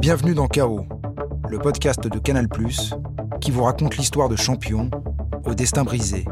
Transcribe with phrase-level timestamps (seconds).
[0.00, 0.86] Bienvenue dans Chaos,
[1.48, 2.46] le podcast de Canal⁇
[3.40, 4.90] qui vous raconte l'histoire de champions
[5.44, 6.24] au destin brisé.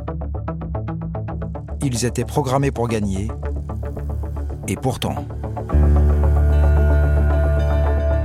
[1.83, 3.29] Ils étaient programmés pour gagner,
[4.69, 5.27] et pourtant...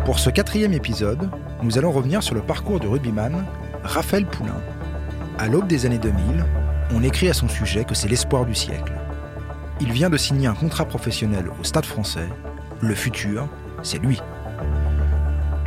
[0.05, 1.31] Pour ce quatrième épisode,
[1.63, 3.43] nous allons revenir sur le parcours du rugbyman
[3.83, 4.61] Raphaël Poulain.
[5.39, 6.45] À l'aube des années 2000,
[6.93, 8.93] on écrit à son sujet que c'est l'espoir du siècle.
[9.79, 12.29] Il vient de signer un contrat professionnel au Stade français.
[12.79, 13.47] Le futur,
[13.81, 14.21] c'est lui.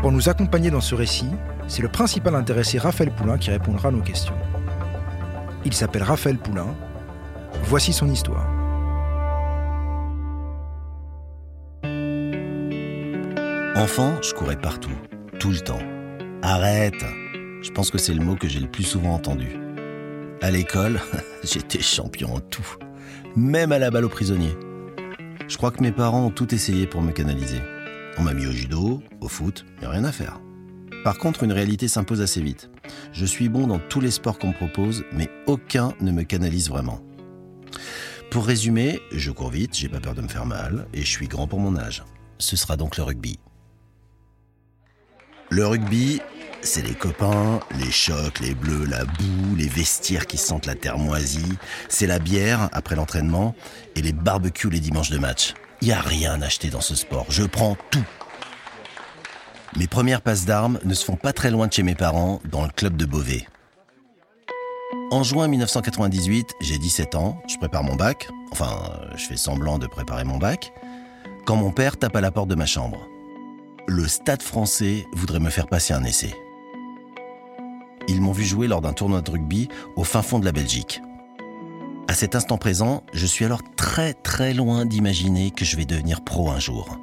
[0.04, 1.30] Pour nous accompagner dans ce récit,
[1.66, 4.34] c'est le principal intéressé Raphaël Poulain qui répondra à nos questions.
[5.64, 6.74] Il s'appelle Raphaël Poulain.
[7.62, 8.46] Voici son histoire.
[13.74, 14.92] Enfant, je courais partout,
[15.40, 15.80] tout le temps.
[16.42, 17.02] Arrête
[17.62, 19.56] Je pense que c'est le mot que j'ai le plus souvent entendu.
[20.42, 21.00] À l'école,
[21.44, 22.76] j'étais champion en tout,
[23.36, 24.58] même à la balle aux prisonniers.
[25.48, 27.62] Je crois que mes parents ont tout essayé pour me canaliser.
[28.16, 30.40] On m'a mis au judo, au foot, a rien à faire.
[31.02, 32.70] Par contre, une réalité s'impose assez vite.
[33.12, 36.68] Je suis bon dans tous les sports qu'on me propose, mais aucun ne me canalise
[36.68, 37.00] vraiment.
[38.30, 41.26] Pour résumer, je cours vite, j'ai pas peur de me faire mal, et je suis
[41.26, 42.04] grand pour mon âge.
[42.38, 43.38] Ce sera donc le rugby.
[45.50, 46.20] Le rugby,
[46.62, 50.98] c'est les copains, les chocs, les bleus, la boue, les vestiaires qui sentent la terre
[50.98, 51.58] moisie,
[51.88, 53.54] c'est la bière après l'entraînement
[53.96, 55.54] et les barbecues les dimanches de match.
[55.82, 58.04] Il a rien à acheter dans ce sport, je prends tout.
[59.76, 62.62] Mes premières passes d'armes ne se font pas très loin de chez mes parents, dans
[62.62, 63.46] le club de Beauvais.
[65.10, 69.86] En juin 1998, j'ai 17 ans, je prépare mon bac, enfin, je fais semblant de
[69.86, 70.72] préparer mon bac,
[71.44, 73.06] quand mon père tape à la porte de ma chambre
[73.86, 76.34] le Stade français voudrait me faire passer un essai.
[78.08, 81.00] Ils m'ont vu jouer lors d'un tournoi de rugby au fin fond de la Belgique.
[82.06, 86.22] À cet instant présent, je suis alors très très loin d'imaginer que je vais devenir
[86.22, 86.98] pro un jour.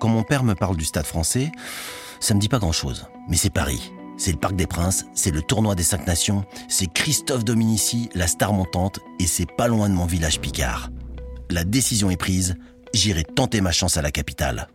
[0.00, 1.52] Quand mon père me parle du Stade français,
[2.18, 3.92] ça me dit pas grand-chose, mais c'est Paris.
[4.16, 8.26] C'est le Parc des Princes, c'est le tournoi des cinq nations, c'est Christophe Dominici, la
[8.26, 10.90] star montante, et c'est pas loin de mon village Picard.
[11.50, 12.56] La décision est prise,
[12.94, 14.68] j'irai tenter ma chance à la capitale.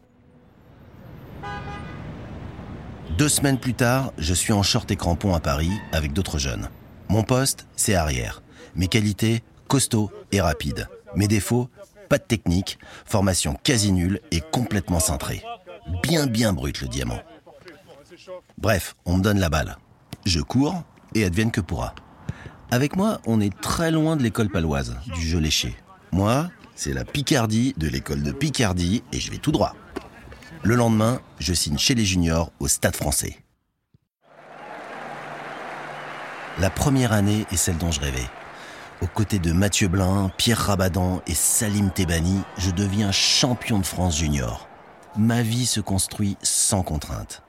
[3.18, 6.70] Deux semaines plus tard, je suis en short et crampons à Paris avec d'autres jeunes.
[7.10, 8.43] Mon poste, c'est arrière.
[8.76, 10.88] Mes qualités, costaud et rapide.
[11.16, 11.70] Mes défauts,
[12.10, 15.44] pas de technique, formation quasi nulle et complètement cintrée.
[16.02, 17.20] Bien bien brut le diamant.
[18.58, 19.78] Bref, on me donne la balle.
[20.26, 21.94] Je cours et advienne que pourra.
[22.72, 25.76] Avec moi, on est très loin de l'école paloise, du jeu léché.
[26.12, 29.76] Moi, c'est la Picardie de l'école de Picardie et je vais tout droit.
[30.64, 33.38] Le lendemain, je signe chez les juniors au Stade français.
[36.60, 38.30] La première année est celle dont je rêvais.
[39.04, 44.18] Aux côtés de Mathieu Blin, Pierre Rabadan et Salim Tebani, je deviens champion de France
[44.18, 44.70] junior.
[45.18, 47.44] Ma vie se construit sans contrainte.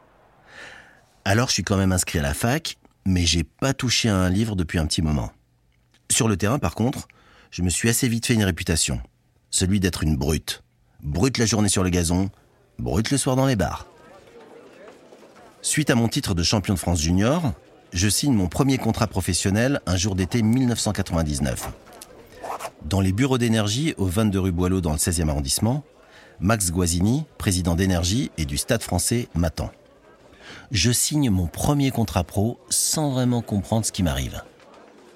[1.25, 2.76] Alors je suis quand même inscrit à la fac,
[3.06, 5.31] mais j'ai pas touché à un livre depuis un petit moment.
[6.10, 7.06] Sur le terrain, par contre,
[7.53, 9.00] je me suis assez vite fait une réputation.
[9.50, 10.65] Celui d'être une brute.
[11.04, 12.31] Brute la journée sur le gazon,
[12.81, 13.86] brut le soir dans les bars.
[15.62, 17.53] Suite à mon titre de champion de France junior,
[17.94, 21.71] je signe mon premier contrat professionnel un jour d'été 1999.
[22.84, 25.84] Dans les bureaux d'énergie au 22 rue Boileau dans le 16e arrondissement,
[26.41, 29.71] Max Guazzini, président d'énergie et du Stade français, m'attend.
[30.72, 34.43] Je signe mon premier contrat pro sans vraiment comprendre ce qui m'arrive.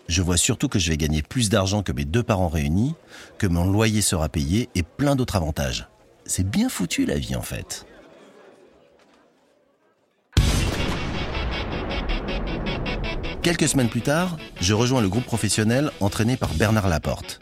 [0.06, 2.94] Je vois surtout que je vais gagner plus d'argent que mes deux parents réunis,
[3.38, 5.88] que mon loyer sera payé et plein d'autres avantages.
[6.26, 7.87] C'est bien foutu la vie en fait.
[13.48, 17.40] Quelques semaines plus tard, je rejoins le groupe professionnel entraîné par Bernard Laporte.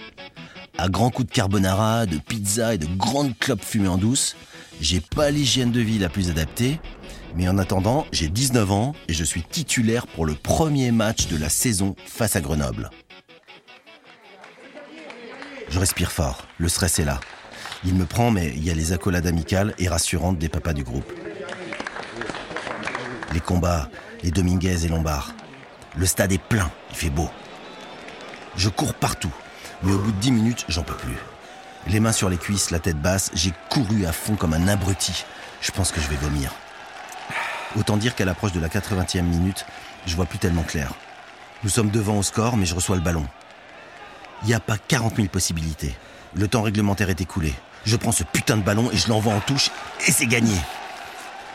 [0.79, 4.37] À grands coups de carbonara, de pizza et de grandes clopes fumées en douce,
[4.81, 6.79] j'ai pas l'hygiène de vie la plus adaptée,
[7.35, 11.37] mais en attendant, j'ai 19 ans et je suis titulaire pour le premier match de
[11.37, 12.91] la saison face à Grenoble.
[15.71, 17.19] Je respire fort, le stress est là.
[17.85, 20.85] Il me prend, mais il y a les accolades amicales et rassurantes des papas du
[20.85, 21.13] groupe.
[23.35, 23.91] Les combats,
[24.23, 25.35] les Dominguez et Lombard.
[25.97, 27.31] Le stade est plein, il fait beau.
[28.57, 29.33] Je cours partout,
[29.83, 31.17] mais au bout de dix minutes, j'en peux plus.
[31.87, 35.25] Les mains sur les cuisses, la tête basse, j'ai couru à fond comme un abruti.
[35.63, 36.53] Je pense que je vais vomir.
[37.79, 39.65] Autant dire qu'à l'approche de la 80e minute,
[40.05, 40.93] je vois plus tellement clair.
[41.65, 43.27] Nous sommes devant au score, mais je reçois le ballon.
[44.43, 45.97] Il n'y a pas 40 000 possibilités.
[46.35, 47.55] Le temps réglementaire est écoulé.
[47.87, 49.71] Je prends ce putain de ballon et je l'envoie en touche
[50.07, 50.57] et c'est gagné.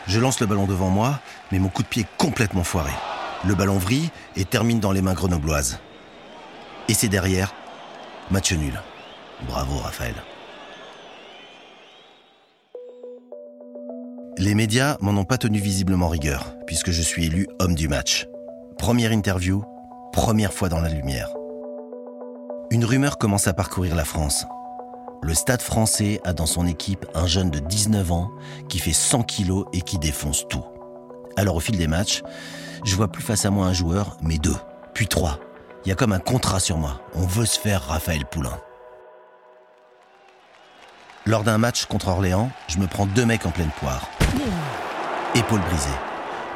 [0.08, 1.20] Je lance le ballon devant moi,
[1.52, 2.90] mais mon coup de pied est complètement foiré.
[3.44, 5.78] Le ballon vrille et termine dans les mains grenobloises.
[6.88, 7.54] Et c'est derrière,
[8.30, 8.80] match nul.
[9.48, 10.14] Bravo Raphaël.
[14.38, 18.26] Les médias m'en ont pas tenu visiblement rigueur, puisque je suis élu homme du match.
[18.78, 19.64] Première interview,
[20.12, 21.28] première fois dans la lumière.
[22.70, 24.46] Une rumeur commence à parcourir la France.
[25.22, 28.30] Le stade français a dans son équipe un jeune de 19 ans
[28.68, 30.64] qui fait 100 kilos et qui défonce tout.
[31.36, 32.22] Alors au fil des matchs,
[32.84, 34.56] je vois plus face à moi un joueur, mais deux,
[34.94, 35.38] puis trois.
[35.84, 37.00] Il y a comme un contrat sur moi.
[37.14, 38.58] On veut se faire Raphaël Poulain.
[41.26, 44.08] Lors d'un match contre Orléans, je me prends deux mecs en pleine poire.
[45.34, 45.88] Épaule brisée.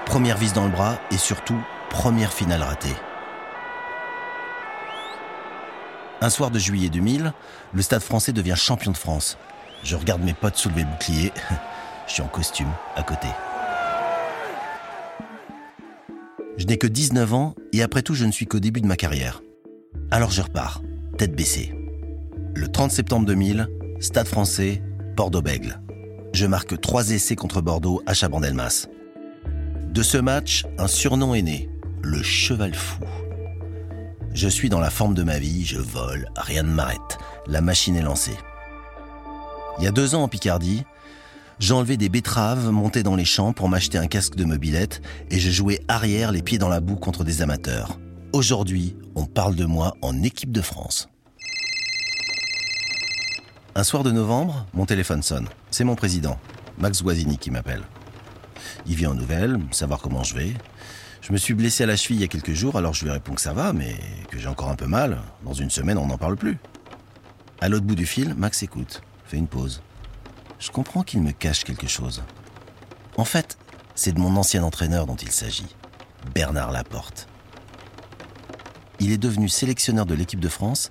[0.05, 2.95] Première vis dans le bras et surtout, première finale ratée.
[6.21, 7.33] Un soir de juillet 2000,
[7.73, 9.39] le Stade français devient champion de France.
[9.83, 11.33] Je regarde mes potes soulever le bouclier.
[12.07, 13.29] Je suis en costume, à côté.
[16.57, 18.97] Je n'ai que 19 ans et après tout, je ne suis qu'au début de ma
[18.97, 19.43] carrière.
[20.11, 20.83] Alors je repars,
[21.19, 21.75] tête baissée.
[22.55, 23.69] Le 30 septembre 2000,
[24.01, 24.83] Stade français,
[25.17, 25.81] Bordeaux-Bègle.
[26.33, 28.87] Je marque trois essais contre Bordeaux à Chabandelmas.
[29.93, 31.69] De ce match, un surnom est né,
[32.03, 33.01] le cheval fou.
[34.33, 37.19] Je suis dans la forme de ma vie, je vole, rien ne m'arrête.
[37.47, 38.37] La machine est lancée.
[39.79, 40.85] Il y a deux ans en Picardie,
[41.59, 45.51] j'enlevais des betteraves, montais dans les champs pour m'acheter un casque de mobilette et je
[45.51, 47.99] jouais arrière les pieds dans la boue contre des amateurs.
[48.33, 51.09] Aujourd'hui, on parle de moi en équipe de France.
[53.75, 55.49] Un soir de novembre, mon téléphone sonne.
[55.71, 56.39] C'est mon président,
[56.79, 57.83] Max Guazzini, qui m'appelle.
[58.87, 60.55] Il vient en nouvelles, savoir comment je vais.
[61.21, 63.11] Je me suis blessé à la cheville il y a quelques jours, alors je lui
[63.11, 63.97] réponds que ça va, mais
[64.31, 65.19] que j'ai encore un peu mal.
[65.45, 66.59] Dans une semaine, on n'en parle plus.
[67.61, 69.83] À l'autre bout du fil, Max écoute, fait une pause.
[70.59, 72.23] Je comprends qu'il me cache quelque chose.
[73.17, 73.59] En fait,
[73.95, 75.75] c'est de mon ancien entraîneur dont il s'agit,
[76.35, 77.29] Bernard Laporte.
[79.01, 80.91] Il est devenu sélectionneur de l'équipe de France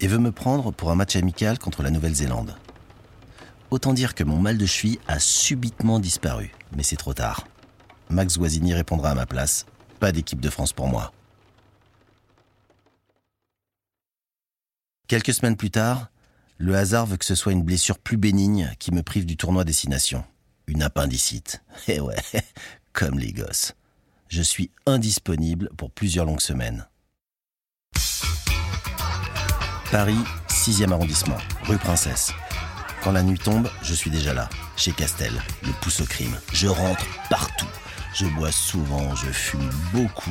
[0.00, 2.56] et veut me prendre pour un match amical contre la Nouvelle-Zélande.
[3.70, 7.46] Autant dire que mon mal de cheville a subitement disparu, mais c'est trop tard.
[8.10, 9.66] Max Guazzini répondra à ma place
[10.00, 11.12] pas d'équipe de France pour moi.
[15.06, 16.10] Quelques semaines plus tard,
[16.58, 19.64] le hasard veut que ce soit une blessure plus bénigne qui me prive du tournoi
[19.64, 20.24] Destination.
[20.66, 21.62] Une appendicite.
[21.88, 22.16] Eh ouais,
[22.92, 23.74] comme les gosses.
[24.28, 26.86] Je suis indisponible pour plusieurs longues semaines.
[29.90, 30.18] Paris,
[30.48, 32.32] 6e arrondissement, rue Princesse.
[33.02, 36.36] Quand la nuit tombe, je suis déjà là, chez Castel, le pouce au crime.
[36.52, 37.68] Je rentre partout.
[38.14, 40.30] Je bois souvent, je fume beaucoup.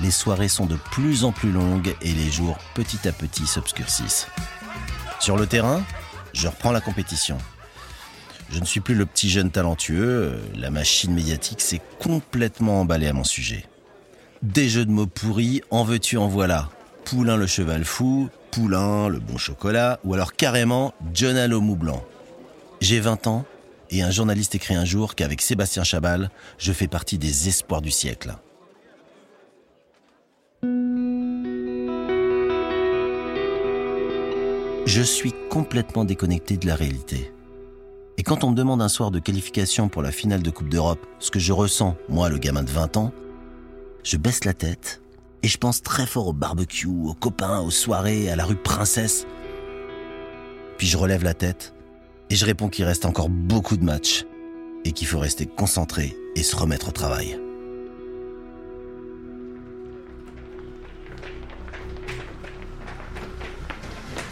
[0.00, 4.26] Les soirées sont de plus en plus longues et les jours petit à petit s'obscurcissent.
[5.20, 5.82] Sur le terrain,
[6.32, 7.38] je reprends la compétition.
[8.50, 13.12] Je ne suis plus le petit jeune talentueux, la machine médiatique s'est complètement emballée à
[13.12, 13.64] mon sujet.
[14.42, 16.68] Des jeux de mots pourris, en veux-tu, en voilà.
[17.04, 22.04] Poulain le cheval fou, Poulain le bon chocolat, ou alors carrément John au mou blanc.
[22.80, 23.44] J'ai 20 ans
[23.90, 27.90] et un journaliste écrit un jour qu'avec Sébastien Chabal, je fais partie des espoirs du
[27.90, 28.34] siècle.
[34.86, 37.32] Je suis complètement déconnecté de la réalité.
[38.18, 41.04] Et quand on me demande un soir de qualification pour la finale de Coupe d'Europe,
[41.20, 43.12] ce que je ressens, moi le gamin de 20 ans,
[44.02, 45.00] je baisse la tête
[45.42, 49.26] et je pense très fort au barbecue, aux copains, aux soirées, à la rue Princesse.
[50.76, 51.72] Puis je relève la tête
[52.28, 54.26] et je réponds qu'il reste encore beaucoup de matchs
[54.84, 57.40] et qu'il faut rester concentré et se remettre au travail.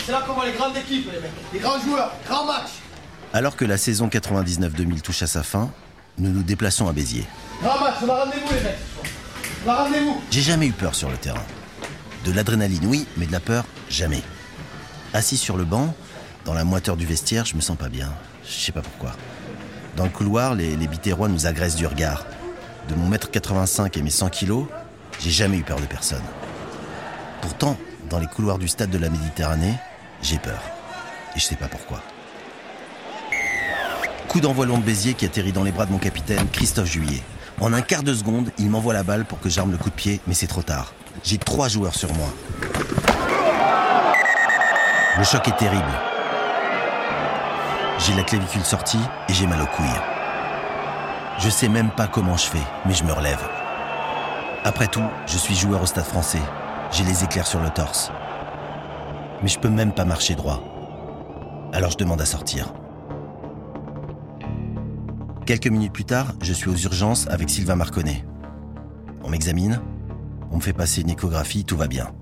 [0.04, 1.30] C'est là qu'on voit les grandes équipes, les mecs.
[1.52, 2.80] Les grands joueurs, grands matchs.
[3.32, 5.70] Alors que la saison 99-2000 touche à sa fin,
[6.18, 7.26] nous nous déplaçons à Béziers.
[7.62, 8.78] Grand match, on a rendez-vous, les mecs.
[9.64, 10.20] On a rendez-vous.
[10.30, 11.44] J'ai jamais eu peur sur le terrain.
[12.24, 14.22] De l'adrénaline, oui, mais de la peur, jamais.
[15.14, 15.94] Assis sur le banc,
[16.44, 18.12] dans la moiteur du vestiaire, je me sens pas bien.
[18.44, 19.12] Je sais pas pourquoi.
[19.96, 22.26] Dans le couloir, les, les bitérois nous agressent du regard.
[22.88, 24.66] De mon mètre 85 et mes 100 kilos,
[25.20, 26.22] j'ai jamais eu peur de personne.
[27.40, 27.76] Pourtant,
[28.10, 29.74] dans les couloirs du stade de la Méditerranée,
[30.22, 30.60] j'ai peur.
[31.34, 32.00] Et je sais pas pourquoi.
[34.28, 37.22] Coup d'envoi long de Béziers qui atterrit dans les bras de mon capitaine, Christophe Juillet.
[37.60, 39.94] En un quart de seconde, il m'envoie la balle pour que j'arme le coup de
[39.94, 40.94] pied, mais c'est trop tard.
[41.22, 42.28] J'ai trois joueurs sur moi.
[45.18, 45.84] Le choc est terrible.
[47.98, 48.98] J'ai la clavicule sortie
[49.28, 49.86] et j'ai mal aux couilles.
[51.38, 53.42] Je sais même pas comment je fais, mais je me relève.
[54.64, 56.42] Après tout, je suis joueur au stade français.
[56.90, 58.10] J'ai les éclairs sur le torse.
[59.42, 60.62] Mais je peux même pas marcher droit.
[61.72, 62.72] Alors je demande à sortir.
[65.46, 68.24] Quelques minutes plus tard, je suis aux urgences avec Sylvain Marconnet.
[69.24, 69.80] On m'examine,
[70.52, 72.12] on me fait passer une échographie, tout va bien.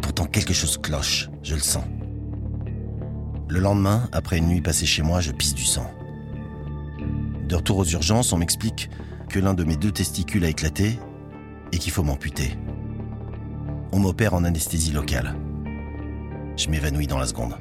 [0.00, 1.84] Pourtant quelque chose cloche, je le sens.
[3.48, 5.90] Le lendemain, après une nuit passée chez moi, je pisse du sang.
[7.48, 8.88] De retour aux urgences, on m'explique
[9.28, 10.98] que l'un de mes deux testicules a éclaté
[11.72, 12.56] et qu'il faut m'amputer.
[13.92, 15.34] On m'opère en anesthésie locale.
[16.60, 17.56] Je m'évanouis dans la seconde.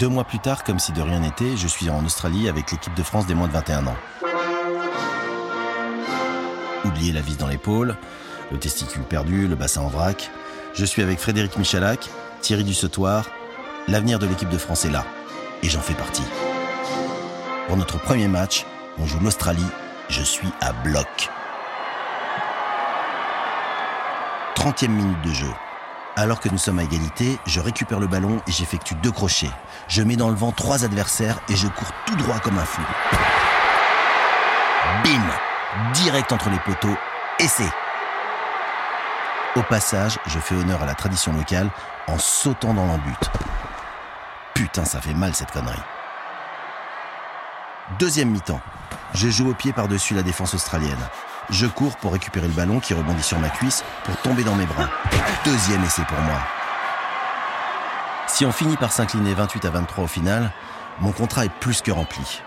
[0.00, 2.94] Deux mois plus tard, comme si de rien n'était, je suis en Australie avec l'équipe
[2.94, 3.96] de France des moins de 21 ans.
[6.84, 7.94] Oubliez la vis dans l'épaule,
[8.50, 10.28] le testicule perdu, le bassin en vrac.
[10.74, 12.08] Je suis avec Frédéric Michalak,
[12.40, 13.26] Thierry Dussautoir.
[13.86, 15.04] L'avenir de l'équipe de France est là.
[15.62, 16.24] Et j'en fais partie.
[17.70, 18.66] Pour notre premier match,
[18.98, 19.64] on joue l'Australie.
[20.08, 21.30] Je suis à bloc.
[24.56, 25.52] 30e minute de jeu.
[26.16, 29.52] Alors que nous sommes à égalité, je récupère le ballon et j'effectue deux crochets.
[29.86, 32.82] Je mets dans le vent trois adversaires et je cours tout droit comme un fou.
[35.04, 36.96] Bim Direct entre les poteaux,
[37.38, 37.70] essai
[39.54, 41.70] Au passage, je fais honneur à la tradition locale
[42.08, 43.30] en sautant dans l'embut.
[44.54, 45.78] Putain, ça fait mal cette connerie.
[47.98, 48.60] Deuxième mi-temps.
[49.14, 51.08] Je joue au pied par-dessus la défense australienne.
[51.50, 54.66] Je cours pour récupérer le ballon qui rebondit sur ma cuisse pour tomber dans mes
[54.66, 54.88] bras.
[55.44, 56.38] Deuxième essai pour moi.
[58.28, 60.52] Si on finit par s'incliner 28 à 23 au final,
[61.00, 62.42] mon contrat est plus que rempli.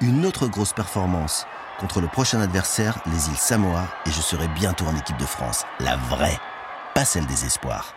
[0.00, 1.46] Une autre grosse performance
[1.80, 5.64] contre le prochain adversaire, les îles Samoa, et je serai bientôt en équipe de France.
[5.80, 6.38] La vraie,
[6.94, 7.95] pas celle des espoirs.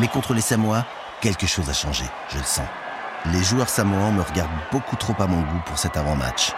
[0.00, 0.86] Mais contre les Samoa,
[1.20, 2.66] quelque chose a changé, je le sens.
[3.26, 6.54] Les joueurs samoans me regardent beaucoup trop à mon goût pour cet avant-match.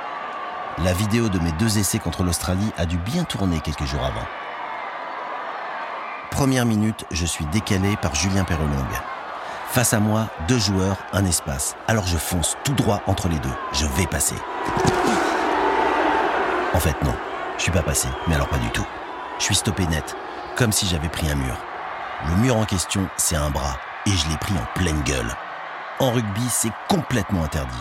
[0.79, 4.25] La vidéo de mes deux essais contre l'Australie a dû bien tourner quelques jours avant.
[6.31, 9.01] Première minute, je suis décalé par Julien Perrelongue.
[9.71, 11.75] Face à moi, deux joueurs, un espace.
[11.89, 13.55] Alors je fonce tout droit entre les deux.
[13.73, 14.37] Je vais passer.
[16.75, 17.15] En fait, non.
[17.59, 18.87] Je suis pas passé, mais alors pas du tout.
[19.39, 20.17] Je suis stoppé net,
[20.57, 21.57] comme si j'avais pris un mur.
[22.29, 23.77] Le mur en question, c'est un bras,
[24.07, 25.35] et je l'ai pris en pleine gueule.
[25.99, 27.73] En rugby, c'est complètement interdit.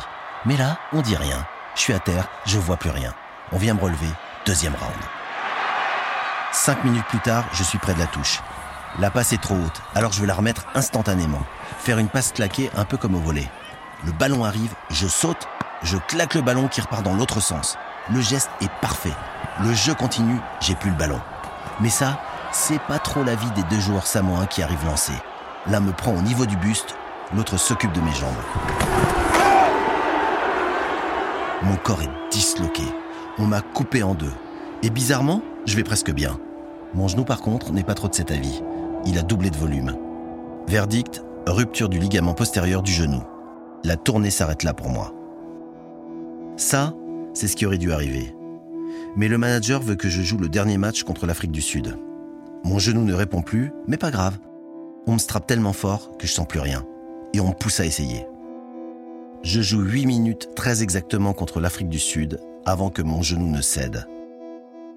[0.45, 1.45] Mais là, on dit rien.
[1.75, 3.13] Je suis à terre, je vois plus rien.
[3.51, 4.09] On vient me relever,
[4.45, 4.93] deuxième round.
[6.51, 8.41] Cinq minutes plus tard, je suis près de la touche.
[8.99, 11.43] La passe est trop haute, alors je veux la remettre instantanément.
[11.77, 13.47] Faire une passe claquée un peu comme au volet.
[14.05, 15.47] Le ballon arrive, je saute,
[15.83, 17.77] je claque le ballon qui repart dans l'autre sens.
[18.11, 19.13] Le geste est parfait.
[19.63, 21.21] Le jeu continue, j'ai plus le ballon.
[21.79, 22.19] Mais ça,
[22.51, 25.13] c'est pas trop la vie des deux joueurs samoans qui arrivent lancés.
[25.69, 26.95] L'un me prend au niveau du buste,
[27.35, 28.33] l'autre s'occupe de mes jambes.
[31.63, 32.83] Mon corps est disloqué.
[33.37, 34.33] On m'a coupé en deux.
[34.83, 36.39] Et bizarrement, je vais presque bien.
[36.93, 38.61] Mon genou par contre n'est pas trop de cet avis.
[39.05, 39.95] Il a doublé de volume.
[40.67, 43.23] Verdict, rupture du ligament postérieur du genou.
[43.83, 45.13] La tournée s'arrête là pour moi.
[46.57, 46.93] Ça,
[47.33, 48.35] c'est ce qui aurait dû arriver.
[49.15, 51.97] Mais le manager veut que je joue le dernier match contre l'Afrique du Sud.
[52.63, 54.37] Mon genou ne répond plus, mais pas grave.
[55.07, 56.85] On me strappe tellement fort que je sens plus rien.
[57.33, 58.25] Et on me pousse à essayer.
[59.43, 63.61] Je joue 8 minutes très exactement contre l'Afrique du Sud avant que mon genou ne
[63.61, 64.07] cède.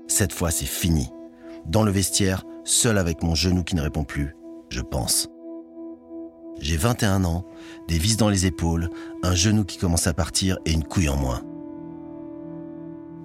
[0.07, 1.11] Cette fois, c'est fini.
[1.67, 4.37] Dans le vestiaire, seul avec mon genou qui ne répond plus,
[4.69, 5.29] je pense.
[6.61, 7.45] J'ai 21 ans,
[7.89, 8.91] des vis dans les épaules,
[9.23, 11.43] un genou qui commence à partir et une couille en moins.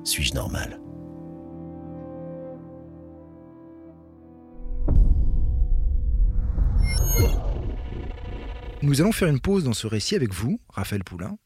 [0.04, 0.80] Suis-je normal?
[8.82, 11.38] Nous allons faire une pause dans ce récit avec vous, Raphaël Poulain,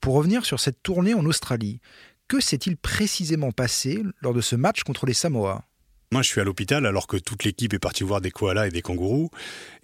[0.00, 1.80] pour revenir sur cette tournée en Australie.
[2.26, 5.64] Que s'est-il précisément passé lors de ce match contre les Samoa?
[6.10, 8.70] Moi, je suis à l'hôpital alors que toute l'équipe est partie voir des koalas et
[8.70, 9.30] des kangourous,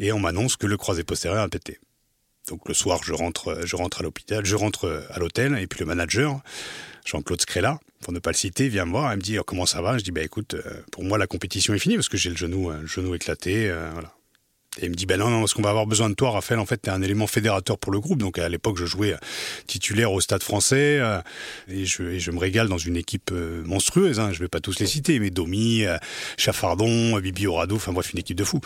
[0.00, 1.78] et on m'annonce que le croisé postérieur a pété.
[2.48, 5.78] Donc le soir, je rentre, je rentre à l'hôpital, je rentre à l'hôtel, et puis
[5.80, 6.40] le manager,
[7.06, 9.80] Jean-Claude Scrella, pour ne pas le citer, vient me voir et me dit comment ça
[9.80, 9.96] va?
[9.96, 12.36] Je dis bah écoute, euh, pour moi la compétition est finie parce que j'ai le
[12.36, 14.12] genou, genou éclaté, euh, voilà.
[14.78, 16.60] Et il me dit, ben non, non, parce qu'on va avoir besoin de toi, Raphaël.
[16.60, 18.18] En fait, tu es un élément fédérateur pour le groupe.
[18.18, 19.16] Donc, à l'époque, je jouais
[19.66, 20.98] titulaire au Stade français.
[21.00, 21.20] Euh,
[21.66, 24.20] et je, me régale dans une équipe euh, monstrueuse.
[24.20, 25.96] Hein, je vais pas tous les citer, mais Domi, euh,
[26.38, 28.60] Chaffardon, Bibi Orado, enfin bref, une équipe de fous.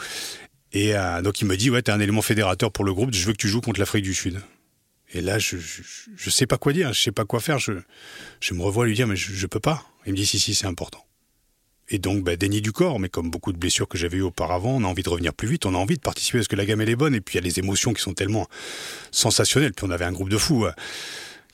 [0.73, 3.15] Et donc, il me dit, ouais, tu es un élément fédérateur pour le groupe.
[3.15, 4.41] Je veux que tu joues contre l'Afrique du Sud.
[5.13, 7.61] Et là, je, je, sais pas quoi dire, je sais pas quoi faire.
[7.61, 7.75] Je,
[8.41, 9.85] je me revois lui dire, mais je, je peux pas.
[10.05, 11.07] Il me dit, si, si, c'est important.
[11.91, 14.71] Et donc, bah, déni du corps, mais comme beaucoup de blessures que j'avais eues auparavant,
[14.77, 16.65] on a envie de revenir plus vite, on a envie de participer parce que la
[16.65, 18.49] gamme elle est bonne, et puis il y a les émotions qui sont tellement
[19.11, 19.75] sensationnelles.
[19.75, 20.65] Puis on avait un groupe de fous.
[20.65, 20.73] Euh,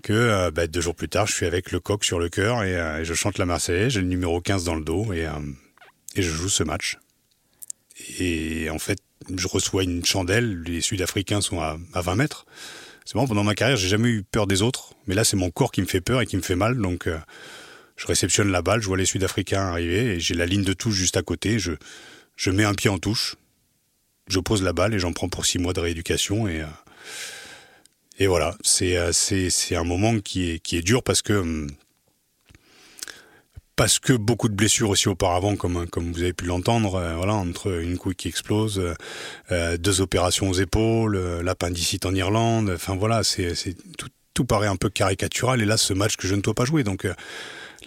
[0.02, 2.64] que euh, bah, deux jours plus tard, je suis avec le coq sur le cœur
[2.64, 5.26] et, euh, je chante la Marseillaise, j'ai le numéro 15 dans le dos et,
[6.16, 6.96] je joue ce match.
[8.18, 8.98] Et en fait,
[9.34, 12.46] je reçois une chandelle, les Sud-Africains sont à, 20 mètres.
[13.04, 15.50] C'est bon, pendant ma carrière, j'ai jamais eu peur des autres, mais là, c'est mon
[15.50, 17.08] corps qui me fait peur et qui me fait mal, donc
[18.00, 20.94] je réceptionne la balle, je vois les Sud-Africains arriver, et j'ai la ligne de touche
[20.94, 21.72] juste à côté, je,
[22.34, 23.36] je mets un pied en touche,
[24.26, 26.66] je pose la balle et j'en prends pour six mois de rééducation, et, euh,
[28.18, 31.70] et voilà, c'est, c'est, un moment qui est, qui est dur parce que hum,
[33.76, 37.34] parce que beaucoup de blessures aussi auparavant, comme comme vous avez pu l'entendre, euh, voilà,
[37.34, 38.94] entre une couille qui explose, euh,
[39.52, 43.54] euh, deux opérations aux épaules, l'appendicite en Irlande, enfin voilà, c'est
[43.98, 45.60] tout, tout paraît un peu caricatural.
[45.60, 47.06] Et là, ce match que je ne dois pas jouer, donc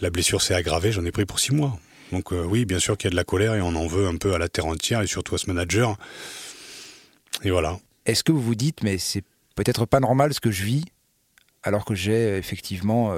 [0.03, 1.79] la blessure s'est aggravée, j'en ai pris pour six mois.
[2.11, 4.17] Donc oui, bien sûr qu'il y a de la colère et on en veut un
[4.17, 5.97] peu à la terre entière et surtout à ce manager.
[7.43, 7.79] Et voilà.
[8.05, 9.23] Est-ce que vous vous dites, mais c'est
[9.55, 10.85] peut-être pas normal ce que je vis,
[11.63, 13.15] alors que j'ai effectivement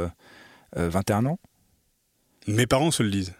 [0.76, 1.40] 21 ans?
[2.48, 3.34] Mes parents se le disent.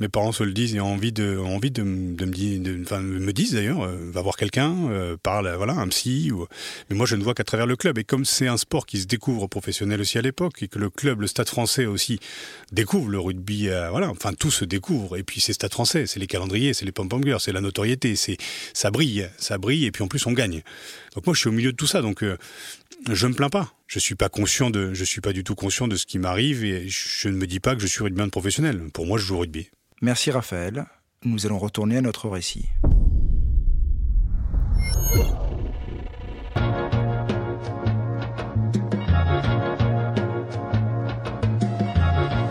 [0.00, 2.60] Mes parents se le disent et ont envie de, ont envie de, de me dire,
[2.82, 6.30] enfin, me disent d'ailleurs, euh, va voir quelqu'un, euh, parle, voilà, un psy.
[6.30, 6.46] Ou...
[6.88, 7.98] Mais moi, je ne vois qu'à travers le club.
[7.98, 10.88] Et comme c'est un sport qui se découvre professionnel aussi à l'époque, et que le
[10.88, 12.20] club, le Stade Français aussi
[12.70, 15.16] découvre le rugby, euh, voilà, enfin tout se découvre.
[15.16, 18.14] Et puis c'est Stade Français, c'est les calendriers, c'est les pom pom c'est la notoriété,
[18.14, 18.36] c'est
[18.74, 19.84] ça brille, ça brille.
[19.84, 20.62] Et puis en plus on gagne.
[21.16, 22.02] Donc moi, je suis au milieu de tout ça.
[22.02, 22.24] Donc
[23.10, 23.72] je me plains pas.
[23.86, 26.64] Je suis pas conscient de, je suis pas du tout conscient de ce qui m'arrive
[26.64, 28.82] et je ne me dis pas que je suis rugbyman professionnel.
[28.92, 29.70] Pour moi, je joue au rugby.
[30.00, 30.86] Merci Raphaël.
[31.24, 32.68] Nous allons retourner à notre récit.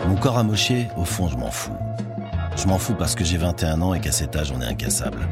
[0.06, 1.72] Mon corps amoché, au fond, je m'en fous.
[2.56, 5.26] Je m'en fous parce que j'ai 21 ans et qu'à cet âge, on est incassable.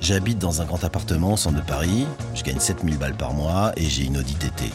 [0.00, 2.04] J'habite dans un grand appartement au centre de Paris,
[2.34, 4.70] je gagne 7000 balles par mois et j'ai une audit été.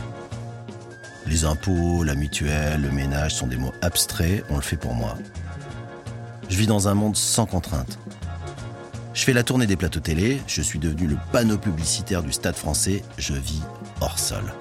[1.25, 5.17] Les impôts, la mutuelle, le ménage sont des mots abstraits, on le fait pour moi.
[6.49, 7.97] Je vis dans un monde sans contraintes.
[9.13, 12.55] Je fais la tournée des plateaux télé, je suis devenu le panneau publicitaire du stade
[12.55, 13.61] français, je vis
[14.01, 14.53] hors sol.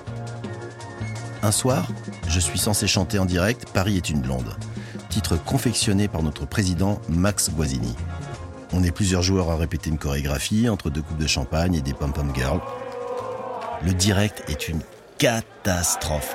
[1.42, 1.86] Un soir,
[2.28, 4.56] je suis censé chanter en direct Paris est une blonde,
[5.10, 7.94] titre confectionné par notre président Max Guazzini.
[8.72, 11.92] On est plusieurs joueurs à répéter une chorégraphie entre deux coupes de champagne et des
[11.92, 12.60] pom-pom girls.
[13.84, 14.80] Le direct est une
[15.18, 16.34] catastrophe.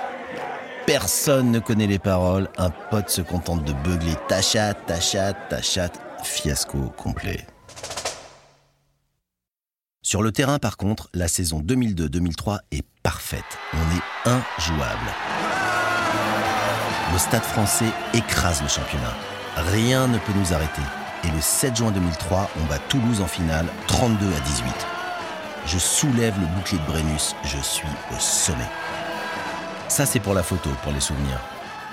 [0.90, 5.38] Personne ne connaît les paroles, un pote se contente de beugler ta chatte, ta chatte,
[5.48, 6.02] ta chatte.
[6.24, 7.46] Fiasco complet.
[10.02, 13.44] Sur le terrain, par contre, la saison 2002-2003 est parfaite.
[13.76, 15.06] On est injouable.
[17.14, 19.16] Le stade français écrase le championnat.
[19.58, 20.82] Rien ne peut nous arrêter
[21.24, 24.74] et le 7 juin 2003, on bat Toulouse en finale 32 à 18.
[25.68, 28.66] Je soulève le bouclier de Brennus, je suis au sommet.
[29.90, 31.42] Ça c'est pour la photo, pour les souvenirs.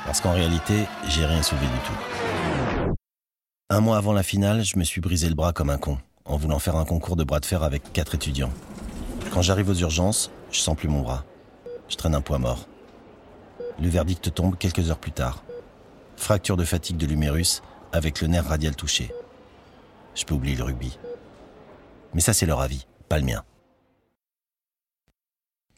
[0.05, 2.95] Parce qu'en réalité, j'ai rien soulevé du tout.
[3.71, 6.37] Un mois avant la finale, je me suis brisé le bras comme un con, en
[6.37, 8.53] voulant faire un concours de bras de fer avec quatre étudiants.
[9.33, 11.25] Quand j'arrive aux urgences, je sens plus mon bras.
[11.89, 12.69] Je traîne un poids mort.
[13.81, 15.43] Le verdict tombe quelques heures plus tard.
[16.17, 19.11] Fracture de fatigue de l'humérus avec le nerf radial touché.
[20.15, 20.99] Je peux oublier le rugby.
[22.15, 23.43] Mais ça, c'est leur avis, pas le mien.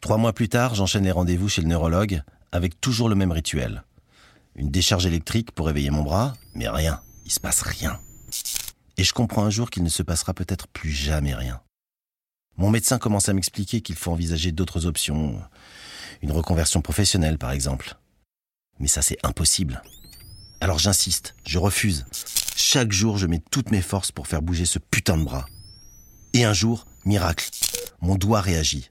[0.01, 3.83] Trois mois plus tard, j'enchaîne les rendez-vous chez le neurologue avec toujours le même rituel.
[4.55, 7.99] Une décharge électrique pour réveiller mon bras, mais rien, il se passe rien.
[8.97, 11.61] Et je comprends un jour qu'il ne se passera peut-être plus jamais rien.
[12.57, 15.41] Mon médecin commence à m'expliquer qu'il faut envisager d'autres options,
[16.21, 17.95] une reconversion professionnelle par exemple.
[18.79, 19.81] Mais ça c'est impossible.
[20.61, 22.05] Alors j'insiste, je refuse.
[22.55, 25.45] Chaque jour, je mets toutes mes forces pour faire bouger ce putain de bras.
[26.33, 27.49] Et un jour, miracle,
[28.01, 28.89] mon doigt réagit.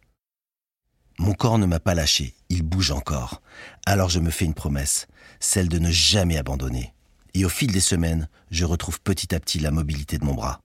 [1.21, 3.43] Mon corps ne m'a pas lâché, il bouge encore.
[3.87, 5.09] Alors je me fais une promesse,
[5.41, 6.95] celle de ne jamais abandonner.
[7.35, 10.61] Et au fil des semaines, je retrouve petit à petit la mobilité de mon bras.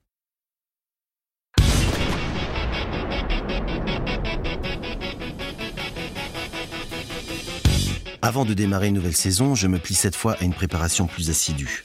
[8.22, 11.30] Avant de démarrer une nouvelle saison, je me plie cette fois à une préparation plus
[11.30, 11.82] assidue.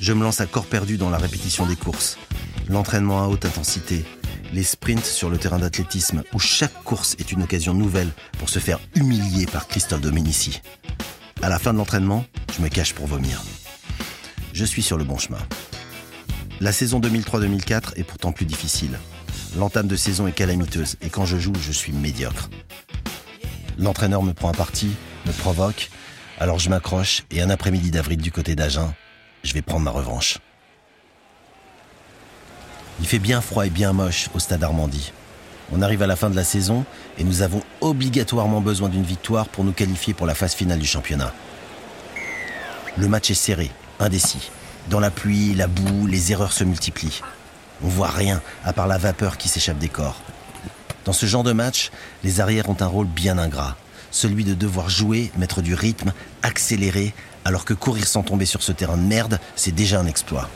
[0.00, 2.16] Je me lance à corps perdu dans la répétition des courses,
[2.66, 4.06] l'entraînement à haute intensité,
[4.52, 8.58] les sprints sur le terrain d'athlétisme où chaque course est une occasion nouvelle pour se
[8.58, 10.60] faire humilier par Christophe Dominici.
[11.42, 12.24] À la fin de l'entraînement,
[12.56, 13.42] je me cache pour vomir.
[14.52, 15.38] Je suis sur le bon chemin.
[16.60, 18.98] La saison 2003-2004 est pourtant plus difficile.
[19.56, 22.50] L'entame de saison est calamiteuse et quand je joue, je suis médiocre.
[23.78, 24.90] L'entraîneur me prend un parti,
[25.26, 25.90] me provoque,
[26.38, 28.94] alors je m'accroche et un après-midi d'avril du côté d'Agen,
[29.42, 30.38] je vais prendre ma revanche.
[33.00, 35.12] Il fait bien froid et bien moche au stade Armandie.
[35.72, 36.84] On arrive à la fin de la saison
[37.18, 40.86] et nous avons obligatoirement besoin d'une victoire pour nous qualifier pour la phase finale du
[40.86, 41.32] championnat.
[42.96, 44.50] Le match est serré, indécis.
[44.90, 47.22] Dans la pluie, la boue, les erreurs se multiplient.
[47.82, 50.20] On voit rien à part la vapeur qui s'échappe des corps.
[51.04, 51.90] Dans ce genre de match,
[52.24, 53.76] les arrières ont un rôle bien ingrat.
[54.10, 58.72] Celui de devoir jouer, mettre du rythme, accélérer, alors que courir sans tomber sur ce
[58.72, 60.50] terrain de merde, c'est déjà un exploit.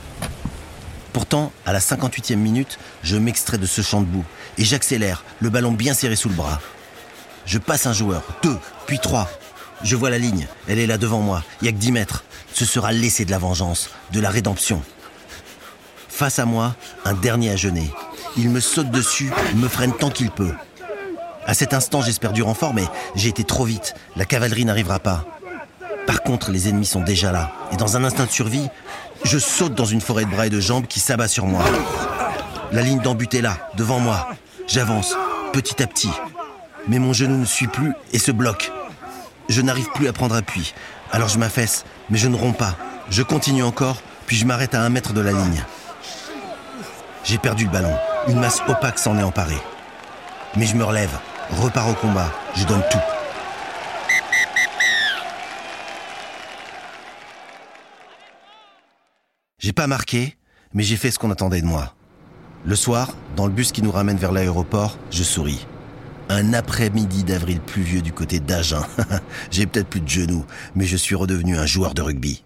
[1.15, 4.25] Pourtant, à la 58e minute, je m'extrais de ce champ de boue
[4.59, 6.61] et j'accélère, le ballon bien serré sous le bras.
[7.47, 9.31] Je passe un joueur, deux, puis trois.
[9.85, 12.25] Je vois la ligne, elle est là devant moi, il y a que 10 mètres.
[12.53, 14.83] Ce sera l'essai de la vengeance, de la rédemption.
[16.09, 16.75] Face à moi,
[17.05, 17.93] un dernier à jeûner.
[18.37, 20.55] Il me saute dessus, me freine tant qu'il peut.
[21.47, 23.95] À cet instant, j'espère du renfort, mais j'ai été trop vite.
[24.17, 25.25] La cavalerie n'arrivera pas.
[26.07, 27.53] Par contre, les ennemis sont déjà là.
[27.73, 28.69] Et dans un instinct de survie,
[29.25, 31.63] je saute dans une forêt de bras et de jambes qui s'abat sur moi.
[32.73, 34.29] La ligne d'embut est là, devant moi.
[34.67, 35.15] J'avance,
[35.53, 36.11] petit à petit.
[36.89, 38.71] Mais mon genou ne suit plus et se bloque.
[39.49, 40.75] Je n'arrive plus à prendre appui.
[41.13, 42.77] Alors je m'affaisse, mais je ne romps pas.
[43.11, 45.65] Je continue encore, puis je m'arrête à un mètre de la ligne.
[47.25, 47.95] J'ai perdu le ballon.
[48.29, 49.61] Une masse opaque s'en est emparée.
[50.57, 51.17] Mais je me relève,
[51.51, 53.14] repars au combat, je donne tout.
[59.65, 60.37] J'ai pas marqué,
[60.75, 61.95] mais j'ai fait ce qu'on attendait de moi.
[62.67, 65.67] Le soir, dans le bus qui nous ramène vers l'aéroport, je souris.
[66.29, 68.83] Un après-midi d'avril pluvieux du côté d'Agen.
[69.51, 72.45] j'ai peut-être plus de genoux, mais je suis redevenu un joueur de rugby.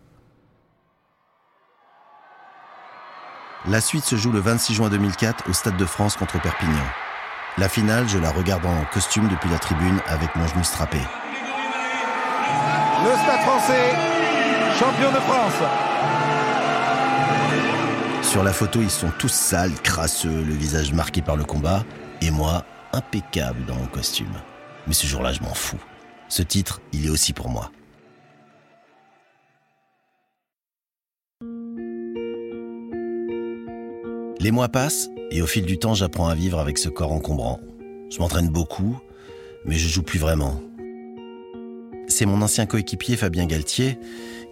[3.66, 6.87] La suite se joue le 26 juin 2004 au Stade de France contre Perpignan.
[7.57, 11.00] La finale, je la regarde en costume depuis la tribune avec mon genou strappé.
[13.02, 13.96] Le Stade français,
[14.78, 15.88] champion de France.
[18.22, 21.84] Sur la photo, ils sont tous sales, crasseux, le visage marqué par le combat,
[22.20, 24.32] et moi, impeccable dans mon costume.
[24.86, 25.82] Mais ce jour-là, je m'en fous.
[26.28, 27.70] Ce titre, il est aussi pour moi.
[34.40, 37.60] Les mois passent et au fil du temps, j'apprends à vivre avec ce corps encombrant.
[38.10, 38.98] Je m'entraîne beaucoup,
[39.64, 40.60] mais je joue plus vraiment.
[42.06, 43.98] C'est mon ancien coéquipier Fabien Galtier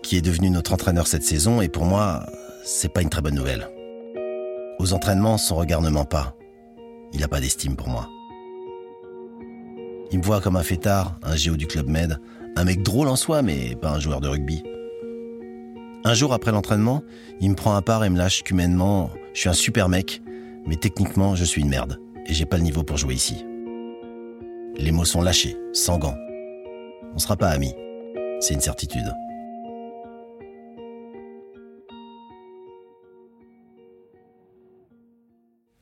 [0.02, 2.26] qui est devenu notre entraîneur cette saison et pour moi,
[2.66, 3.70] c'est pas une très bonne nouvelle.
[4.80, 6.36] Aux entraînements, son regard ne ment pas.
[7.12, 8.08] Il n'a pas d'estime pour moi.
[10.10, 12.18] Il me voit comme un fêtard, un géo du Club Med,
[12.56, 14.64] un mec drôle en soi, mais pas un joueur de rugby.
[16.04, 17.02] Un jour après l'entraînement,
[17.40, 20.20] il me prend à part et me lâche qu'humainement, je suis un super mec,
[20.66, 23.44] mais techniquement, je suis une merde, et j'ai pas le niveau pour jouer ici.
[24.76, 26.16] Les mots sont lâchés, sans gants.
[27.14, 27.74] On sera pas amis,
[28.40, 29.12] c'est une certitude.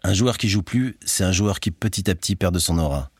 [0.04, 2.78] Un joueur qui joue plus, c'est un joueur qui petit à petit perd de son
[2.78, 3.10] aura.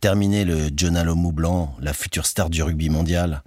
[0.00, 3.42] Terminé le John Alomou blanc, la future star du rugby mondial,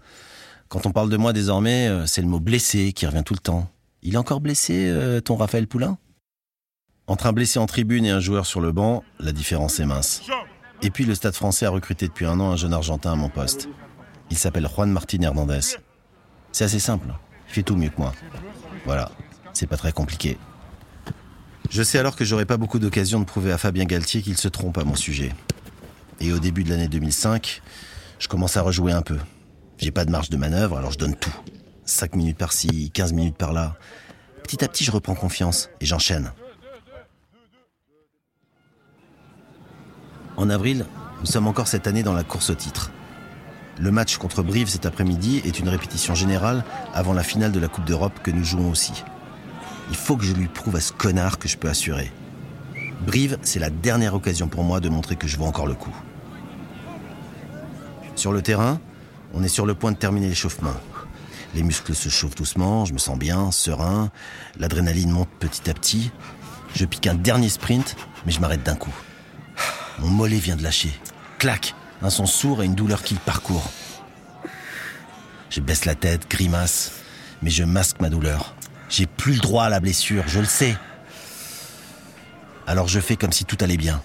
[0.74, 3.40] quand on parle de moi désormais, euh, c'est le mot blessé qui revient tout le
[3.40, 3.70] temps.
[4.02, 6.00] Il est encore blessé, euh, ton Raphaël Poulain?
[7.06, 10.24] Entre un blessé en tribune et un joueur sur le banc, la différence est mince.
[10.82, 13.30] Et puis le Stade français a recruté depuis un an un jeune Argentin à mon
[13.30, 13.70] poste.
[14.32, 15.78] Il s'appelle Juan Martín Hernandez.
[16.52, 17.14] C'est assez simple.
[17.50, 18.14] Il fait tout mieux que moi.
[18.86, 19.12] Voilà,
[19.54, 20.40] c'est pas très compliqué.
[21.70, 24.48] Je sais alors que j'aurai pas beaucoup d'occasions de prouver à Fabien Galtier qu'il se
[24.48, 25.34] trompe à mon sujet.
[26.20, 27.62] Et au début de l'année 2005,
[28.20, 29.18] je commence à rejouer un peu.
[29.78, 31.34] J'ai pas de marge de manœuvre, alors je donne tout.
[31.86, 33.76] 5 minutes par-ci, 15 minutes par-là.
[34.44, 36.32] Petit à petit, je reprends confiance et j'enchaîne.
[40.38, 40.86] En avril,
[41.20, 42.92] nous sommes encore cette année dans la course au titre.
[43.80, 47.68] Le match contre Brive cet après-midi est une répétition générale avant la finale de la
[47.68, 49.04] Coupe d'Europe que nous jouons aussi.
[49.90, 52.12] Il faut que je lui prouve à ce connard que je peux assurer.
[53.06, 55.96] Brive, c'est la dernière occasion pour moi de montrer que je vaux encore le coup.
[58.16, 58.80] Sur le terrain,
[59.34, 60.76] on est sur le point de terminer l'échauffement.
[61.56, 64.10] Les muscles se chauffent doucement, je me sens bien, serein,
[64.58, 66.12] l'adrénaline monte petit à petit.
[66.76, 68.94] Je pique un dernier sprint, mais je m'arrête d'un coup.
[70.00, 70.92] Mon mollet vient de lâcher.
[71.38, 73.70] Clac Un son sourd et une douleur qui le parcourt.
[75.50, 76.94] Je baisse la tête, grimace,
[77.44, 78.56] mais je masque ma douleur.
[78.96, 80.78] J'ai plus le droit à la blessure, je le sais.
[82.68, 84.04] Alors je fais comme si tout allait bien.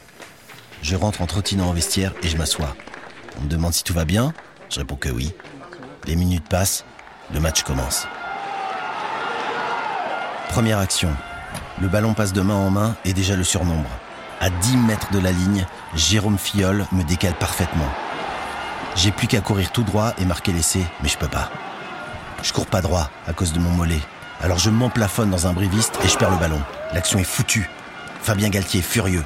[0.81, 2.75] Je rentre en trottinant au vestiaire et je m'assois.
[3.39, 4.33] On me demande si tout va bien,
[4.71, 5.35] je réponds que oui.
[6.07, 6.87] Les minutes passent,
[7.35, 8.07] le match commence.
[10.49, 11.15] Première action.
[11.83, 13.91] Le ballon passe de main en main et déjà le surnombre.
[14.41, 17.93] À 10 mètres de la ligne, Jérôme Filleul me décale parfaitement.
[18.97, 21.51] J'ai plus qu'à courir tout droit et marquer l'essai, mais je peux pas.
[22.43, 24.01] Je cours pas droit à cause de mon mollet.
[24.41, 26.63] Alors je m'emplafonne dans un briviste et je perds le ballon.
[26.95, 27.69] L'action est foutue.
[28.23, 29.25] Fabien Galtier est furieux.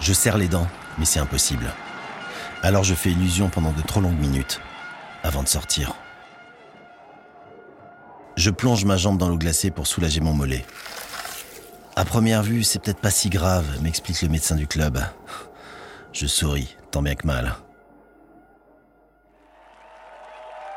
[0.00, 0.66] Je serre les dents,
[0.98, 1.72] mais c'est impossible.
[2.62, 4.60] Alors je fais illusion pendant de trop longues minutes,
[5.22, 5.94] avant de sortir.
[8.36, 10.64] Je plonge ma jambe dans l'eau glacée pour soulager mon mollet.
[11.94, 14.98] À première vue, c'est peut-être pas si grave, m'explique le médecin du club.
[16.12, 17.54] Je souris, tant bien que mal.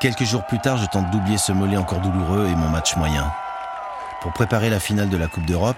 [0.06, 3.32] Quelques jours plus tard, je tente d'oublier ce mollet encore douloureux et mon match moyen.
[4.22, 5.76] Pour préparer la finale de la Coupe d'Europe,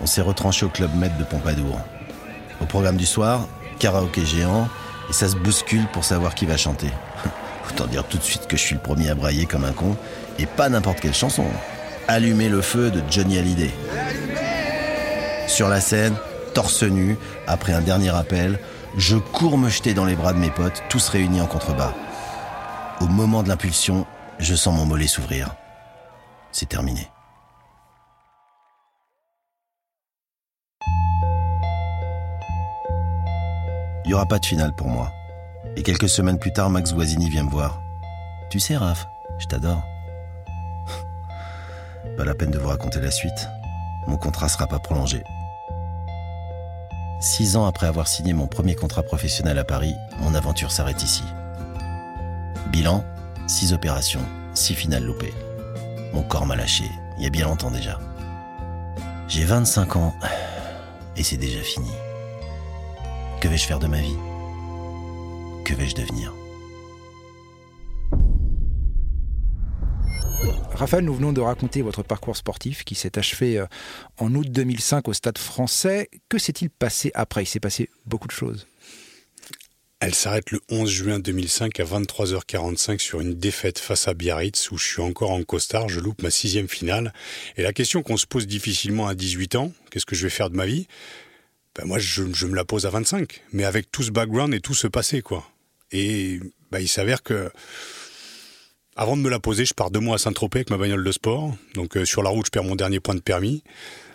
[0.00, 1.80] on s'est retranché au club Med de Pompadour.
[2.60, 3.48] Au programme du soir,
[3.80, 4.68] karaoké géant,
[5.10, 6.86] et ça se bouscule pour savoir qui va chanter.
[7.68, 9.96] Autant dire tout de suite que je suis le premier à brailler comme un con,
[10.38, 11.46] et pas n'importe quelle chanson.
[12.06, 13.72] Allumer le feu de Johnny Hallyday.
[15.48, 16.14] Sur la scène,
[16.54, 18.60] torse nu, après un dernier appel,
[18.96, 21.92] je cours me jeter dans les bras de mes potes, tous réunis en contrebas.
[23.00, 24.06] Au moment de l'impulsion,
[24.38, 25.54] je sens mon mollet s'ouvrir.
[26.52, 27.10] C'est terminé.
[34.04, 35.10] Il n'y aura pas de finale pour moi.
[35.76, 37.80] Et quelques semaines plus tard, Max Guazzini vient me voir.
[38.50, 39.06] Tu sais, Raph,
[39.38, 39.82] je t'adore.
[42.16, 43.48] pas la peine de vous raconter la suite.
[44.06, 45.24] Mon contrat sera pas prolongé.
[47.20, 51.24] Six ans après avoir signé mon premier contrat professionnel à Paris, mon aventure s'arrête ici.
[52.74, 53.04] Bilan,
[53.46, 55.32] six opérations, six finales loupées.
[56.12, 56.82] Mon corps m'a lâché,
[57.16, 58.00] il y a bien longtemps déjà.
[59.28, 60.12] J'ai 25 ans
[61.16, 61.92] et c'est déjà fini.
[63.40, 64.16] Que vais-je faire de ma vie?
[65.64, 66.34] Que vais-je devenir?
[70.74, 73.66] Raphaël, nous venons de raconter votre parcours sportif qui s'est achevé euh,
[74.18, 76.10] en août 2005 au Stade français.
[76.28, 77.44] Que s'est-il passé après?
[77.44, 78.66] Il s'est passé beaucoup de choses.
[80.06, 84.76] Elle s'arrête le 11 juin 2005 à 23h45 sur une défaite face à Biarritz où
[84.76, 87.14] je suis encore en costard, je loupe ma sixième finale.
[87.56, 90.50] Et la question qu'on se pose difficilement à 18 ans, qu'est-ce que je vais faire
[90.50, 90.88] de ma vie?
[91.74, 94.74] Ben Moi, je, me la pose à 25, mais avec tout ce background et tout
[94.74, 95.50] ce passé, quoi.
[95.90, 96.38] Et
[96.70, 97.50] ben, il s'avère que
[98.96, 101.12] avant de me la poser, je pars deux mois à Saint-Tropez avec ma bagnole de
[101.12, 101.56] sport.
[101.72, 103.62] Donc euh, sur la route, je perds mon dernier point de permis.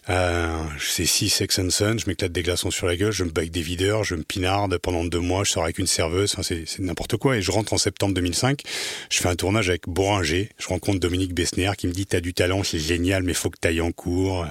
[0.10, 3.30] Euh, c'est 6 Sex and Sun, je m'éclate des glaçons sur la gueule, je me
[3.30, 6.34] bats avec des videurs, je me pinarde pendant deux mois, je sors avec une serveuse,
[6.34, 7.38] enfin, c'est n'importe quoi.
[7.38, 8.62] Et je rentre en septembre 2005,
[9.10, 12.34] je fais un tournage avec Boringer, je rencontre Dominique Bessner qui me dit t'as du
[12.34, 14.46] talent, c'est génial, mais faut que t'ailles en cours.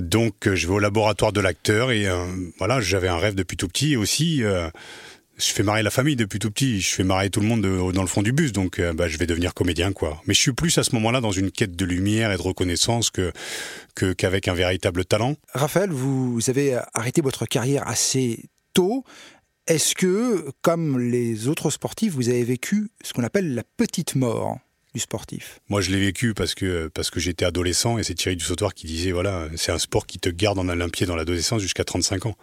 [0.00, 2.24] Donc euh, je vais au laboratoire de l'acteur et euh,
[2.58, 4.42] voilà, j'avais un rêve depuis tout petit aussi.
[4.42, 4.68] Euh,
[5.40, 8.02] je fais marrer la famille depuis tout petit, je fais marrer tout le monde dans
[8.02, 10.22] le fond du bus, donc euh, bah, je vais devenir comédien quoi.
[10.26, 13.10] Mais je suis plus à ce moment-là dans une quête de lumière et de reconnaissance
[13.10, 13.32] que
[14.16, 15.36] qu'avec un véritable talent.
[15.52, 19.04] Raphaël, vous avez arrêté votre carrière assez tôt.
[19.66, 24.58] Est-ce que, comme les autres sportifs, vous avez vécu ce qu'on appelle la petite mort
[24.94, 25.60] du sportif?
[25.68, 28.86] Moi, je l'ai vécu parce que parce que j'étais adolescent et c'est Thierry Dussautoir qui
[28.86, 32.36] disait voilà, c'est un sport qui te garde en olympier dans l'adolescence jusqu'à 35 ans.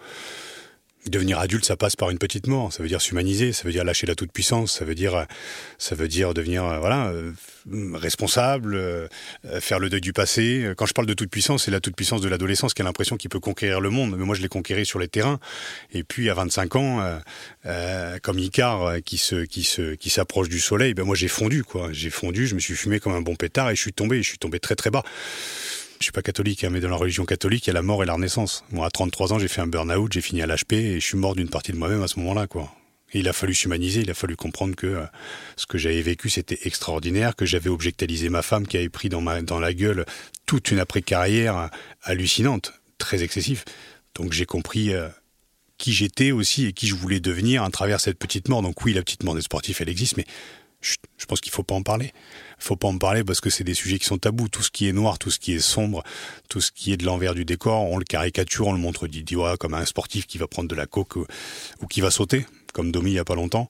[1.10, 2.74] Devenir adulte, ça passe par une petite mort.
[2.74, 5.26] Ça veut dire s'humaniser, ça veut dire lâcher la toute puissance, ça veut dire,
[5.78, 7.32] ça veut dire devenir, euh, voilà, euh,
[7.94, 9.08] responsable, euh,
[9.60, 10.74] faire le deuil du passé.
[10.78, 13.18] Quand je parle de toute puissance, c'est la toute puissance de l'adolescence qui a l'impression
[13.18, 14.16] qu'il peut conquérir le monde.
[14.18, 15.40] Mais moi, je l'ai conquéri sur les terrains.
[15.94, 17.20] Et puis, à 25 ans,
[18.22, 21.90] comme Icar qui se, qui se, qui s'approche du soleil, ben moi, j'ai fondu, quoi.
[21.92, 24.30] J'ai fondu, je me suis fumé comme un bon pétard et je suis tombé, je
[24.30, 25.04] suis tombé très très bas.
[26.00, 28.04] Je suis pas catholique, hein, mais dans la religion catholique, il y a la mort
[28.04, 28.64] et la renaissance.
[28.72, 31.18] Moi, à 33 ans, j'ai fait un burn-out, j'ai fini à l'HP et je suis
[31.18, 32.72] mort d'une partie de moi-même à ce moment-là, quoi.
[33.14, 35.06] il a fallu s'humaniser, il a fallu comprendre que euh,
[35.56, 39.22] ce que j'avais vécu, c'était extraordinaire, que j'avais objectalisé ma femme qui avait pris dans,
[39.22, 40.06] ma, dans la gueule
[40.46, 41.70] toute une après-carrière
[42.04, 43.66] hallucinante, très excessif.
[44.14, 45.10] Donc j'ai compris euh,
[45.78, 48.62] qui j'étais aussi et qui je voulais devenir à travers cette petite mort.
[48.62, 50.26] Donc oui, la petite mort des sportifs, elle existe, mais
[50.82, 52.14] je pense qu'il faut pas en parler.
[52.60, 54.48] Il faut pas en parler parce que c'est des sujets qui sont tabous.
[54.48, 56.04] Tout ce qui est noir, tout ce qui est sombre,
[56.50, 59.46] tout ce qui est de l'envers du décor, on le caricature, on le montre d'idiot
[59.60, 61.26] comme un sportif qui va prendre de la coke ou,
[61.90, 63.70] qui va sauter, comme Domi il y a pas longtemps.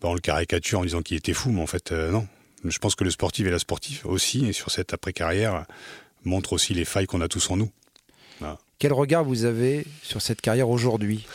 [0.00, 2.26] Ben, on le caricature en disant qu'il était fou, mais en fait euh, non.
[2.64, 5.66] Je pense que le sportif et la sportive aussi, et sur cette après-carrière,
[6.24, 7.70] montre aussi les failles qu'on a tous en nous.
[8.78, 11.26] Quel regard vous avez sur cette carrière aujourd'hui?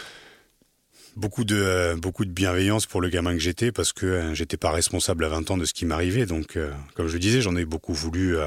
[1.16, 4.58] Beaucoup de euh, beaucoup de bienveillance pour le gamin que j'étais parce que euh, j'étais
[4.58, 6.26] pas responsable à 20 ans de ce qui m'arrivait.
[6.26, 8.38] Donc euh, comme je disais j'en ai beaucoup voulu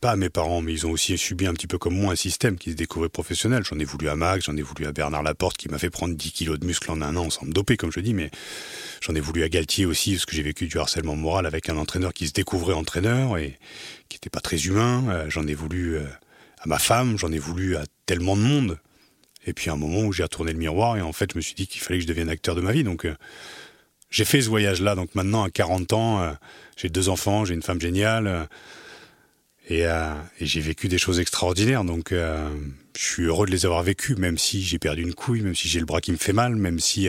[0.00, 2.16] pas à mes parents mais ils ont aussi subi un petit peu comme moi un
[2.16, 3.64] système qui se découvrait professionnel.
[3.64, 6.14] J'en ai voulu à Max j'en ai voulu à Bernard Laporte qui m'a fait prendre
[6.14, 8.30] 10 kilos de muscles en un an sans me doper comme je dis mais
[9.00, 11.76] j'en ai voulu à Galtier aussi parce que j'ai vécu du harcèlement moral avec un
[11.76, 13.58] entraîneur qui se découvrait entraîneur et
[14.08, 15.26] qui était pas très humain.
[15.28, 18.78] J'en ai voulu à ma femme j'en ai voulu à tellement de monde
[19.48, 21.54] et puis un moment où j'ai retourné le miroir et en fait je me suis
[21.54, 22.84] dit qu'il fallait que je devienne acteur de ma vie.
[22.84, 23.14] Donc euh,
[24.10, 24.94] j'ai fait ce voyage-là.
[24.94, 26.32] Donc maintenant à 40 ans, euh,
[26.76, 28.44] j'ai deux enfants, j'ai une femme géniale euh,
[29.70, 31.84] et, et j'ai vécu des choses extraordinaires.
[31.84, 32.54] Donc je
[32.94, 35.78] suis heureux de les avoir vécues, même si j'ai perdu une couille, même si j'ai
[35.78, 37.08] le bras qui me fait mal, même si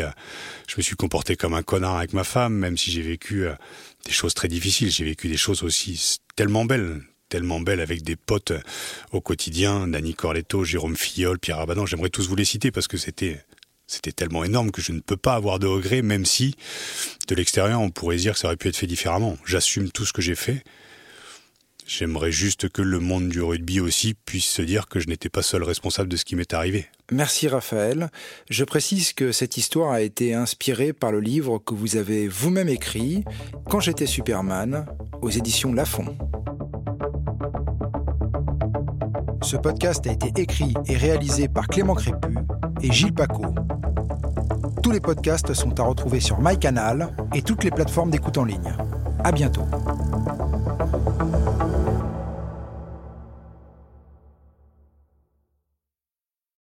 [0.68, 3.46] je me suis comporté comme un connard avec ma femme, même si j'ai vécu
[4.06, 4.92] des choses très difficiles.
[4.92, 7.00] J'ai vécu des choses aussi tellement belles,
[7.30, 8.54] tellement belle avec des potes
[9.12, 12.98] au quotidien, Dani Corletto, Jérôme Fillol, Pierre Abadan, j'aimerais tous vous les citer parce que
[12.98, 13.40] c'était
[13.88, 16.56] c'était tellement énorme que je ne peux pas avoir de regrets, même si
[17.28, 19.38] de l'extérieur on pourrait dire que ça aurait pu être fait différemment.
[19.46, 20.64] J'assume tout ce que j'ai fait.
[21.92, 25.42] J'aimerais juste que le monde du rugby aussi puisse se dire que je n'étais pas
[25.42, 26.86] seul responsable de ce qui m'est arrivé.
[27.12, 28.12] Merci Raphaël.
[28.48, 32.70] Je précise que cette histoire a été inspirée par le livre que vous avez vous-même
[32.70, 33.24] écrit,
[33.72, 34.86] Quand j'étais Superman,
[35.24, 36.16] aux éditions Lafon.
[39.42, 42.36] Ce podcast a été écrit et réalisé par Clément Crépu
[42.84, 43.56] et Gilles Paco.
[44.84, 48.76] Tous les podcasts sont à retrouver sur MyCanal et toutes les plateformes d'écoute en ligne.
[49.24, 49.66] À bientôt.